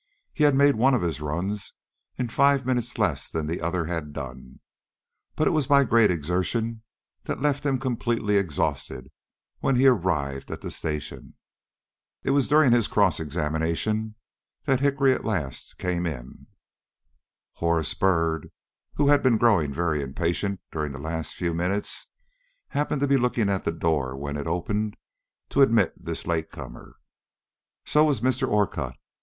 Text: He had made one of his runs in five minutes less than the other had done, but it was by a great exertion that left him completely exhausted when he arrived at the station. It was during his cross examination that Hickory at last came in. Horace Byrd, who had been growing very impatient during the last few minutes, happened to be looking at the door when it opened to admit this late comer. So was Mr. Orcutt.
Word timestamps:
He 0.33 0.45
had 0.45 0.55
made 0.55 0.77
one 0.77 0.95
of 0.95 1.03
his 1.03 1.21
runs 1.21 1.73
in 2.17 2.27
five 2.29 2.65
minutes 2.65 2.97
less 2.97 3.29
than 3.29 3.45
the 3.45 3.61
other 3.61 3.85
had 3.85 4.13
done, 4.13 4.59
but 5.35 5.45
it 5.47 5.51
was 5.51 5.67
by 5.67 5.81
a 5.81 5.85
great 5.85 6.09
exertion 6.09 6.81
that 7.25 7.39
left 7.39 7.63
him 7.63 7.77
completely 7.77 8.35
exhausted 8.37 9.11
when 9.59 9.75
he 9.75 9.85
arrived 9.85 10.49
at 10.49 10.61
the 10.61 10.71
station. 10.71 11.35
It 12.23 12.31
was 12.31 12.47
during 12.47 12.71
his 12.71 12.87
cross 12.87 13.19
examination 13.19 14.15
that 14.65 14.79
Hickory 14.79 15.13
at 15.13 15.23
last 15.23 15.77
came 15.77 16.07
in. 16.07 16.47
Horace 17.57 17.93
Byrd, 17.93 18.49
who 18.95 19.09
had 19.09 19.21
been 19.21 19.37
growing 19.37 19.71
very 19.71 20.01
impatient 20.01 20.61
during 20.71 20.93
the 20.93 20.97
last 20.97 21.35
few 21.35 21.53
minutes, 21.53 22.07
happened 22.69 23.01
to 23.01 23.07
be 23.07 23.17
looking 23.17 23.49
at 23.49 23.65
the 23.65 23.71
door 23.71 24.17
when 24.17 24.35
it 24.35 24.47
opened 24.47 24.97
to 25.49 25.61
admit 25.61 25.93
this 25.95 26.25
late 26.25 26.49
comer. 26.49 26.95
So 27.85 28.05
was 28.05 28.21
Mr. 28.21 28.47
Orcutt. 28.49 28.95